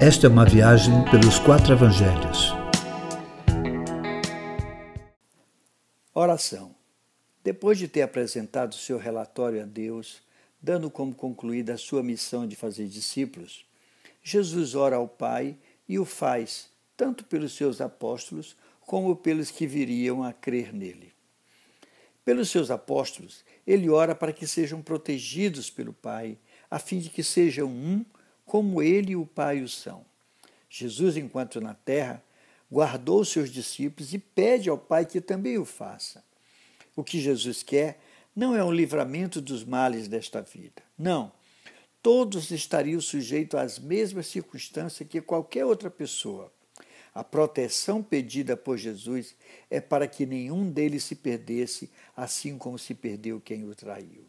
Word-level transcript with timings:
Esta 0.00 0.28
é 0.28 0.30
uma 0.30 0.44
viagem 0.44 1.04
pelos 1.10 1.40
quatro 1.40 1.72
evangelhos. 1.72 2.52
Oração. 6.14 6.72
Depois 7.42 7.78
de 7.78 7.88
ter 7.88 8.02
apresentado 8.02 8.76
seu 8.76 8.96
relatório 8.96 9.60
a 9.60 9.64
Deus, 9.64 10.22
dando 10.62 10.88
como 10.88 11.12
concluída 11.12 11.74
a 11.74 11.76
sua 11.76 12.00
missão 12.00 12.46
de 12.46 12.54
fazer 12.54 12.86
discípulos, 12.86 13.66
Jesus 14.22 14.76
ora 14.76 14.94
ao 14.94 15.08
Pai 15.08 15.56
e 15.88 15.98
o 15.98 16.04
faz 16.04 16.70
tanto 16.96 17.24
pelos 17.24 17.56
seus 17.56 17.80
apóstolos 17.80 18.56
como 18.82 19.16
pelos 19.16 19.50
que 19.50 19.66
viriam 19.66 20.22
a 20.22 20.32
crer 20.32 20.72
nele. 20.72 21.12
Pelos 22.24 22.50
seus 22.50 22.70
apóstolos, 22.70 23.44
ele 23.66 23.90
ora 23.90 24.14
para 24.14 24.32
que 24.32 24.46
sejam 24.46 24.80
protegidos 24.80 25.68
pelo 25.70 25.92
Pai, 25.92 26.38
a 26.70 26.78
fim 26.78 27.00
de 27.00 27.10
que 27.10 27.24
sejam 27.24 27.66
um 27.66 28.04
como 28.48 28.82
ele 28.82 29.12
e 29.12 29.16
o 29.16 29.26
Pai 29.26 29.60
o 29.60 29.68
são. 29.68 30.04
Jesus, 30.70 31.16
enquanto 31.18 31.60
na 31.60 31.74
terra, 31.74 32.22
guardou 32.72 33.24
seus 33.24 33.50
discípulos 33.50 34.14
e 34.14 34.18
pede 34.18 34.70
ao 34.70 34.78
Pai 34.78 35.04
que 35.04 35.20
também 35.20 35.58
o 35.58 35.64
faça. 35.64 36.24
O 36.96 37.04
que 37.04 37.20
Jesus 37.20 37.62
quer 37.62 38.00
não 38.34 38.56
é 38.56 38.64
um 38.64 38.72
livramento 38.72 39.40
dos 39.40 39.64
males 39.64 40.08
desta 40.08 40.40
vida. 40.40 40.82
Não. 40.98 41.30
Todos 42.02 42.50
estariam 42.50 43.00
sujeitos 43.00 43.60
às 43.60 43.78
mesmas 43.78 44.26
circunstâncias 44.28 45.08
que 45.08 45.20
qualquer 45.20 45.66
outra 45.66 45.90
pessoa. 45.90 46.50
A 47.14 47.22
proteção 47.22 48.02
pedida 48.02 48.56
por 48.56 48.78
Jesus 48.78 49.34
é 49.68 49.80
para 49.80 50.06
que 50.06 50.24
nenhum 50.24 50.70
deles 50.70 51.04
se 51.04 51.14
perdesse, 51.14 51.90
assim 52.16 52.56
como 52.56 52.78
se 52.78 52.94
perdeu 52.94 53.40
quem 53.40 53.64
o 53.68 53.74
traiu. 53.74 54.24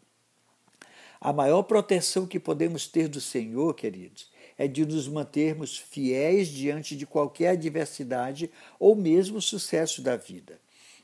A 1.20 1.34
maior 1.34 1.64
proteção 1.64 2.26
que 2.26 2.40
podemos 2.40 2.86
ter 2.86 3.06
do 3.06 3.20
Senhor, 3.20 3.74
queridos, 3.74 4.30
é 4.56 4.66
de 4.66 4.86
nos 4.86 5.06
mantermos 5.06 5.76
fiéis 5.76 6.48
diante 6.48 6.96
de 6.96 7.04
qualquer 7.04 7.50
adversidade 7.50 8.50
ou 8.78 8.96
mesmo 8.96 9.40
sucesso 9.42 10.00
da 10.00 10.16
vida. 10.16 10.58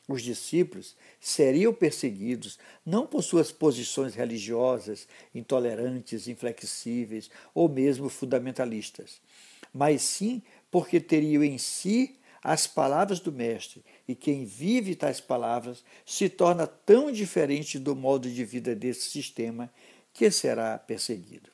Os 0.09 0.23
discípulos 0.23 0.97
seriam 1.21 1.75
perseguidos 1.75 2.59
não 2.85 3.07
por 3.07 3.23
suas 3.23 3.53
posições 3.53 4.15
religiosas, 4.15 5.07
intolerantes, 5.35 6.29
inflexíveis 6.29 7.29
ou 7.55 7.69
mesmo 7.69 8.09
fundamentalistas, 8.09 9.21
mas 9.75 10.01
sim 10.01 10.43
porque 10.71 10.99
teriam 10.99 11.43
em 11.43 11.59
si 11.59 12.17
as 12.43 12.67
palavras 12.67 13.19
do 13.19 13.33
Mestre, 13.33 13.85
e 14.07 14.15
quem 14.15 14.45
vive 14.45 14.95
tais 14.95 15.21
palavras 15.21 15.83
se 16.05 16.29
torna 16.29 16.65
tão 16.65 17.11
diferente 17.11 17.77
do 17.77 17.97
modo 17.97 18.31
de 18.31 18.45
vida 18.45 18.73
desse 18.73 19.11
sistema 19.11 19.69
que 20.17 20.31
será 20.31 20.79
perseguido. 20.79 21.51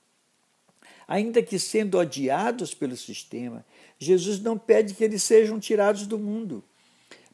Ainda 1.09 1.43
que 1.43 1.59
sendo 1.59 1.99
odiados 1.99 2.73
pelo 2.73 2.97
sistema, 2.97 3.67
Jesus 3.99 4.39
não 4.39 4.57
pede 4.57 4.95
que 4.95 5.03
eles 5.03 5.25
sejam 5.25 5.59
tirados 5.59 6.07
do 6.07 6.17
mundo, 6.17 6.63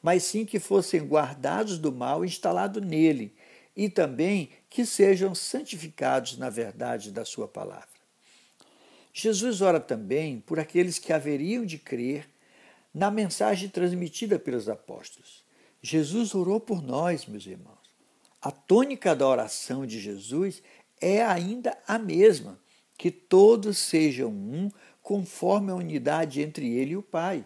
mas 0.02 0.22
sim 0.22 0.46
que 0.46 0.58
fossem 0.58 1.06
guardados 1.06 1.76
do 1.76 1.92
mal 1.92 2.24
instalado 2.24 2.80
nele, 2.80 3.34
e 3.76 3.90
também 3.90 4.48
que 4.70 4.86
sejam 4.86 5.34
santificados 5.34 6.38
na 6.38 6.48
verdade 6.48 7.12
da 7.12 7.26
sua 7.26 7.46
palavra. 7.46 7.86
Jesus 9.12 9.60
ora 9.60 9.78
também 9.78 10.40
por 10.40 10.58
aqueles 10.58 10.98
que 10.98 11.12
haveriam 11.12 11.66
de 11.66 11.76
crer 11.76 12.26
na 12.92 13.10
mensagem 13.10 13.68
transmitida 13.68 14.38
pelos 14.38 14.66
apóstolos. 14.66 15.44
Jesus 15.82 16.34
orou 16.34 16.58
por 16.58 16.82
nós, 16.82 17.26
meus 17.26 17.46
irmãos. 17.46 17.78
A 18.40 18.52
tônica 18.52 19.16
da 19.16 19.26
oração 19.26 19.84
de 19.84 19.98
Jesus 19.98 20.62
é 21.00 21.24
ainda 21.24 21.76
a 21.86 21.98
mesma, 21.98 22.58
que 22.96 23.10
todos 23.10 23.78
sejam 23.78 24.30
um 24.30 24.70
conforme 25.02 25.70
a 25.70 25.74
unidade 25.74 26.42
entre 26.42 26.66
ele 26.74 26.92
e 26.92 26.96
o 26.96 27.02
Pai. 27.02 27.44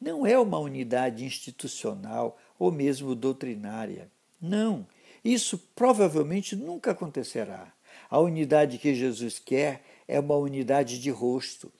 Não 0.00 0.26
é 0.26 0.38
uma 0.38 0.58
unidade 0.58 1.24
institucional 1.24 2.38
ou 2.58 2.70
mesmo 2.70 3.14
doutrinária. 3.14 4.10
Não, 4.40 4.86
isso 5.24 5.58
provavelmente 5.74 6.56
nunca 6.56 6.90
acontecerá. 6.90 7.72
A 8.10 8.18
unidade 8.18 8.78
que 8.78 8.94
Jesus 8.94 9.38
quer 9.38 9.82
é 10.06 10.18
uma 10.20 10.36
unidade 10.36 11.00
de 11.00 11.10
rosto, 11.10 11.72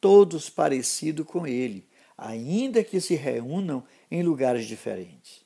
todos 0.00 0.48
parecidos 0.48 1.26
com 1.26 1.46
ele, 1.46 1.86
ainda 2.16 2.84
que 2.84 3.00
se 3.00 3.14
reúnam 3.14 3.82
em 4.10 4.22
lugares 4.22 4.66
diferentes. 4.66 5.42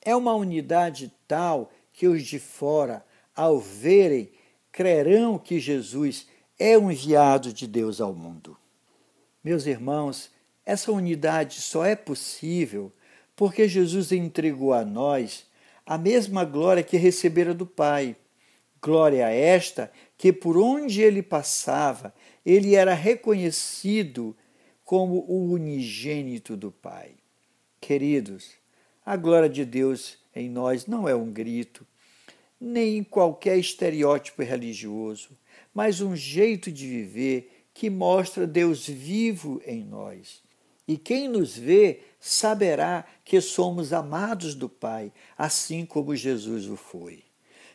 É 0.00 0.14
uma 0.14 0.34
unidade 0.34 1.12
tal 1.26 1.70
que 1.92 2.06
os 2.06 2.22
de 2.22 2.38
fora, 2.38 3.04
ao 3.36 3.60
verem, 3.60 4.30
crerão 4.72 5.38
que 5.38 5.60
Jesus 5.60 6.26
é 6.58 6.76
o 6.76 6.90
enviado 6.90 7.52
de 7.52 7.66
Deus 7.66 8.00
ao 8.00 8.14
mundo. 8.14 8.56
Meus 9.44 9.66
irmãos, 9.66 10.30
essa 10.64 10.90
unidade 10.90 11.60
só 11.60 11.84
é 11.84 11.94
possível 11.94 12.92
porque 13.36 13.68
Jesus 13.68 14.10
entregou 14.10 14.72
a 14.72 14.84
nós 14.84 15.46
a 15.84 15.96
mesma 15.96 16.44
glória 16.44 16.82
que 16.82 16.96
recebera 16.96 17.54
do 17.54 17.66
Pai. 17.66 18.16
Glória 18.82 19.30
esta 19.30 19.92
que 20.16 20.32
por 20.32 20.56
onde 20.56 21.02
ele 21.02 21.22
passava, 21.22 22.14
ele 22.44 22.74
era 22.74 22.94
reconhecido 22.94 24.36
como 24.84 25.24
o 25.28 25.52
unigênito 25.52 26.56
do 26.56 26.72
Pai. 26.72 27.12
Queridos, 27.80 28.52
a 29.04 29.16
glória 29.16 29.48
de 29.48 29.64
Deus 29.64 30.18
em 30.34 30.48
nós 30.48 30.86
não 30.86 31.08
é 31.08 31.14
um 31.14 31.30
grito, 31.30 31.86
nem 32.60 33.04
qualquer 33.04 33.58
estereótipo 33.58 34.42
religioso, 34.42 35.30
mas 35.74 36.00
um 36.00 36.16
jeito 36.16 36.72
de 36.72 36.86
viver 36.86 37.66
que 37.74 37.90
mostra 37.90 38.46
Deus 38.46 38.86
vivo 38.86 39.60
em 39.66 39.84
nós. 39.84 40.42
E 40.88 40.96
quem 40.96 41.28
nos 41.28 41.56
vê 41.56 42.00
saberá 42.20 43.04
que 43.24 43.40
somos 43.40 43.92
amados 43.92 44.54
do 44.54 44.68
Pai, 44.68 45.12
assim 45.36 45.84
como 45.84 46.16
Jesus 46.16 46.66
o 46.66 46.76
foi. 46.76 47.24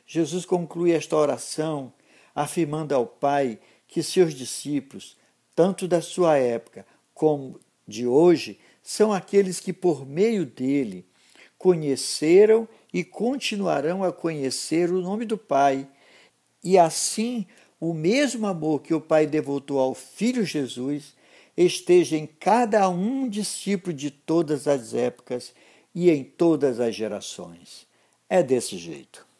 Jesus 0.08 0.46
conclui 0.46 0.91
esta 0.91 1.16
oração 1.16 1.94
afirmando 2.34 2.96
ao 2.96 3.06
Pai 3.06 3.59
que 3.88 4.02
seus 4.02 4.34
discípulos, 4.34 5.18
tanto 5.53 5.88
da 5.88 6.02
sua 6.02 6.38
época 6.38 6.86
como 7.14 7.59
de 7.88 8.08
hoje, 8.08 8.59
são 8.81 9.14
aqueles 9.14 9.59
que, 9.59 9.74
por 9.74 10.06
meio 10.08 10.46
dele, 10.46 11.06
conheceram 11.58 12.68
e 12.94 13.03
continuarão 13.03 14.03
a 14.03 14.12
conhecer 14.12 14.91
o 14.91 15.02
nome 15.02 15.25
do 15.25 15.38
Pai, 15.38 15.88
e 16.63 16.78
assim 16.78 17.46
o 17.79 17.94
mesmo 17.94 18.46
amor 18.46 18.81
que 18.81 18.94
o 18.94 19.02
Pai 19.02 19.25
devotou 19.25 19.79
ao 19.79 19.96
Filho 19.96 20.46
Jesus 20.46 21.16
esteja 21.56 22.16
em 22.16 22.25
cada 22.25 22.88
um 22.90 23.28
discípulo 23.28 23.94
de 23.96 24.12
todas 24.12 24.68
as 24.68 24.94
épocas 24.94 25.53
e 25.94 26.09
em 26.09 26.24
todas 26.24 26.79
as 26.79 26.96
gerações. 26.96 27.88
É 28.29 28.41
desse 28.41 28.78
jeito. 28.78 29.31